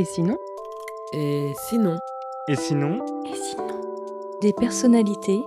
[0.00, 0.38] Et sinon
[1.12, 1.98] Et sinon
[2.48, 3.68] Et sinon Et sinon
[4.40, 5.42] Des personnalités,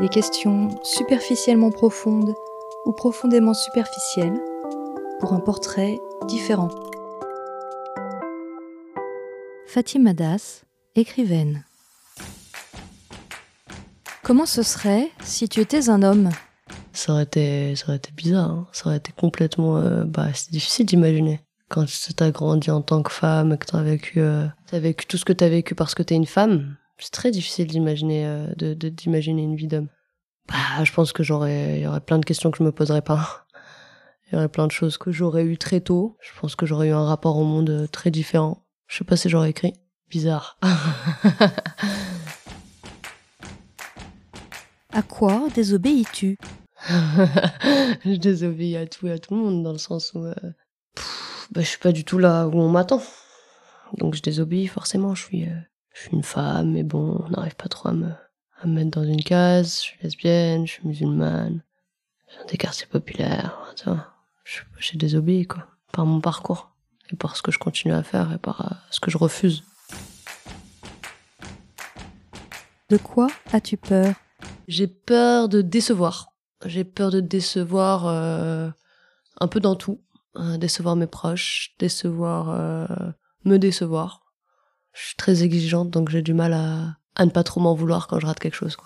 [0.00, 2.34] des questions superficiellement profondes
[2.84, 4.38] ou profondément superficielles
[5.18, 5.98] pour un portrait
[6.28, 6.68] différent.
[9.66, 11.64] Fatima Das, écrivaine.
[14.22, 16.28] Comment ce serait si tu étais un homme?
[16.92, 18.50] Ça aurait été, ça aurait été bizarre.
[18.50, 18.66] hein.
[18.72, 21.40] Ça aurait été complètement, euh, bah, c'est difficile d'imaginer.
[21.74, 25.24] Quand t'as grandi en tant que femme, que t'as vécu, euh, t'as vécu tout ce
[25.24, 29.42] que t'as vécu parce que t'es une femme, c'est très difficile d'imaginer, euh, de, d'imaginer
[29.42, 29.88] une vie d'homme.
[30.48, 33.02] Bah, je pense que j'aurais, il y aurait plein de questions que je me poserais
[33.02, 33.48] pas.
[34.28, 36.16] Il y aurait plein de choses que j'aurais eu très tôt.
[36.20, 38.64] Je pense que j'aurais eu un rapport au monde euh, très différent.
[38.86, 39.72] Je sais pas si j'aurais écrit.
[40.08, 40.58] Bizarre.
[44.92, 46.38] À quoi désobéis-tu?
[46.88, 50.34] Je désobéis à tout et à tout le monde dans le sens où euh,
[50.94, 53.02] pff, bah, je suis pas du tout là où on m'attend.
[53.98, 55.14] Donc je désobéis forcément.
[55.14, 55.54] Je suis, euh,
[55.94, 58.08] je suis une femme, mais bon, on n'arrive pas trop à me,
[58.60, 59.76] à me mettre dans une case.
[59.76, 61.62] Je suis lesbienne, je suis musulmane,
[62.28, 63.72] je viens des quartiers populaires.
[63.76, 64.06] Tu vois.
[64.44, 66.70] Je- J'ai désobéi quoi, par mon parcours
[67.10, 69.62] et par ce que je continue à faire et par euh, ce que je refuse.
[72.90, 74.14] De quoi as-tu peur?
[74.68, 76.28] J'ai peur de décevoir.
[76.66, 78.70] J'ai peur de décevoir euh,
[79.40, 80.00] un peu dans tout.
[80.36, 82.86] Euh, décevoir mes proches, décevoir, euh,
[83.44, 84.22] me décevoir.
[84.92, 88.08] Je suis très exigeante, donc j'ai du mal à, à ne pas trop m'en vouloir
[88.08, 88.76] quand je rate quelque chose.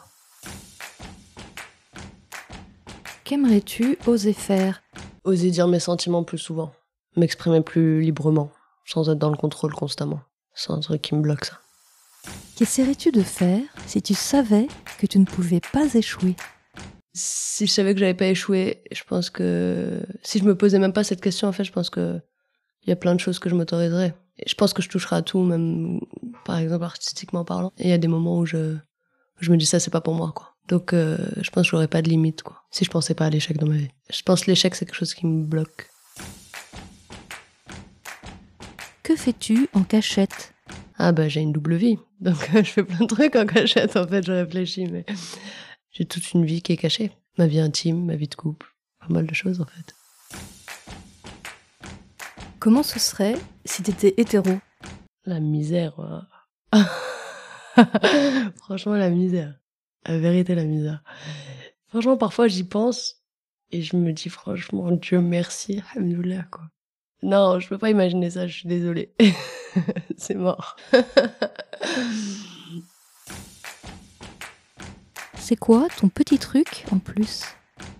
[3.24, 4.82] Qu'aimerais-tu oser faire?
[5.24, 6.72] Oser dire mes sentiments plus souvent,
[7.16, 8.50] m'exprimer plus librement,
[8.86, 10.20] sans être dans le contrôle constamment.
[10.54, 11.58] C'est un truc qui me bloque ça.
[12.56, 14.66] Qu'essaierais-tu de faire si tu savais
[14.98, 16.36] que tu ne pouvais pas échouer?
[17.14, 20.92] Si je savais que j'avais pas échoué, je pense que si je me posais même
[20.92, 22.20] pas cette question, en fait, je pense que
[22.84, 24.14] il y a plein de choses que je m'autoriserais.
[24.46, 26.00] Je pense que je toucherai à tout, même
[26.44, 27.72] par exemple artistiquement parlant.
[27.78, 28.76] Et il y a des moments où je
[29.40, 30.54] je me dis ça c'est pas pour moi quoi.
[30.68, 32.62] Donc euh, je pense que j'aurais pas de limite quoi.
[32.70, 33.90] Si je pensais pas à l'échec dans ma vie.
[34.10, 35.90] Je pense que l'échec c'est quelque chose qui me bloque.
[39.02, 40.54] Que fais-tu en cachette?
[40.98, 41.98] Ah bah j'ai une double vie.
[42.20, 45.04] Donc euh, je fais plein de trucs en cachette en fait, je réfléchis mais
[45.90, 47.12] j'ai toute une vie qui est cachée.
[47.36, 49.94] Ma vie intime, ma vie de couple, pas mal de choses en fait.
[52.58, 54.58] Comment ce serait si t'étais hétéro?
[55.24, 56.26] La misère.
[58.56, 59.54] Franchement, la misère.
[60.06, 61.02] La vérité, la misère.
[61.86, 63.22] Franchement, parfois, j'y pense
[63.70, 66.64] et je me dis, franchement, Dieu merci, alhamdoulilah, quoi.
[67.22, 69.14] Non, je peux pas imaginer ça, je suis désolée.
[70.16, 70.76] C'est mort.
[75.48, 77.42] C'est quoi ton petit truc en plus?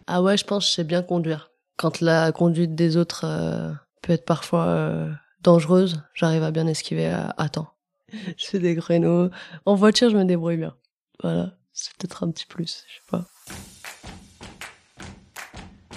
[0.06, 1.50] Ah ouais, je pense que je sais bien conduire.
[1.78, 3.72] Quand la conduite des autres euh,
[4.03, 5.10] peut être parfois euh,
[5.41, 7.70] dangereuse, j'arrive à bien esquiver à, à temps.
[8.37, 9.31] Je fais des créneaux.
[9.64, 10.76] En voiture, je me débrouille bien.
[11.22, 13.25] Voilà, c'est peut-être un petit plus, je sais pas.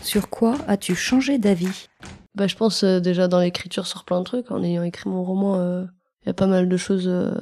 [0.01, 1.89] Sur quoi as-tu changé d'avis?
[2.33, 4.51] Bah, je pense euh, déjà dans l'écriture sur plein de trucs.
[4.51, 5.83] En ayant écrit mon roman,
[6.21, 7.35] il y a pas mal de choses euh,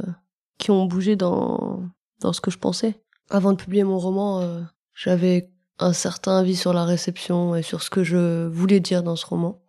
[0.57, 1.83] qui ont bougé dans,
[2.21, 2.99] dans ce que je pensais.
[3.29, 4.61] Avant de publier mon roman, euh,
[4.93, 9.15] j'avais un certain avis sur la réception et sur ce que je voulais dire dans
[9.15, 9.61] ce roman.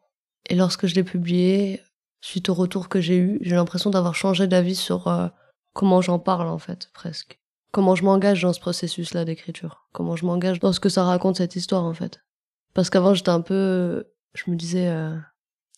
[0.48, 1.80] Et lorsque je l'ai publié,
[2.20, 5.28] suite au retour que j'ai eu, j'ai l'impression d'avoir changé d'avis sur euh,
[5.72, 7.38] comment j'en parle en fait, presque.
[7.70, 9.86] Comment je m'engage dans ce processus-là d'écriture.
[9.92, 12.20] Comment je m'engage dans ce que ça raconte cette histoire en fait.
[12.74, 14.06] Parce qu'avant j'étais un peu...
[14.34, 14.88] Je me disais...
[14.88, 15.16] euh,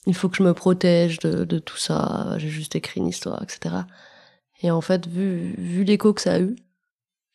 [0.06, 3.42] il faut que je me protège de, de tout ça, j'ai juste écrit une histoire,
[3.42, 3.76] etc.
[4.62, 6.56] Et en fait, vu, vu l'écho que ça a eu,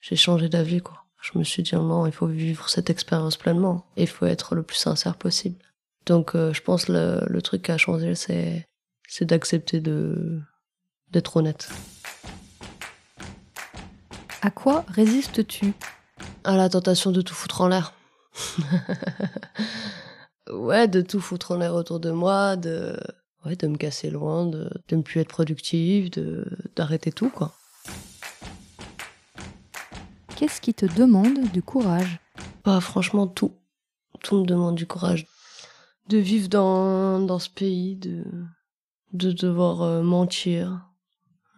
[0.02, 1.04] j'ai changé d'avis, quoi.
[1.22, 3.86] Je me suis dit, non, il faut vivre cette expérience pleinement.
[3.98, 5.58] Il faut être le plus sincère possible.
[6.06, 8.66] Donc, euh, je pense le, le truc qui a changé, c'est,
[9.08, 10.40] c'est d'accepter de,
[11.12, 11.70] d'être honnête.
[14.42, 15.74] À quoi résistes-tu?
[16.44, 17.94] À la tentation de tout foutre en l'air.
[20.54, 22.98] ouais, de tout foutre en l'air autour de moi, de,
[23.46, 26.46] ouais, de me casser loin, de, de ne plus être productive, de,
[26.76, 27.54] d'arrêter tout, quoi.
[30.38, 32.20] Qu'est-ce qui te demande du courage
[32.64, 33.56] Bah, franchement, tout.
[34.24, 35.26] Tout me demande du courage.
[36.10, 38.24] De vivre dans, dans ce pays, de,
[39.14, 40.92] de devoir euh, mentir,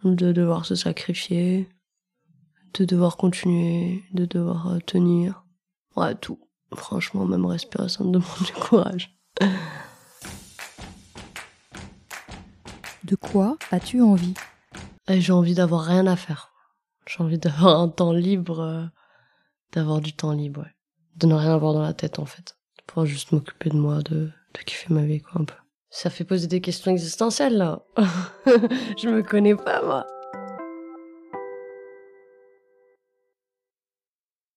[0.02, 1.68] de devoir se sacrifier,
[2.72, 5.44] de devoir continuer, de devoir euh, tenir.
[5.94, 6.40] Ouais, tout.
[6.74, 9.14] Franchement, même respirer, ça me demande du courage.
[13.04, 14.32] De quoi as-tu envie
[15.08, 16.49] j'ai envie d'avoir rien à faire.
[17.10, 18.84] J'ai envie d'avoir un temps libre, euh,
[19.72, 20.74] d'avoir du temps libre, ouais.
[21.16, 22.56] De ne rien avoir dans la tête, en fait.
[22.78, 25.54] De pouvoir juste m'occuper de moi, de, de kiffer ma vie, quoi, un peu.
[25.88, 27.82] Ça fait poser des questions existentielles là.
[27.96, 30.06] je me connais pas moi.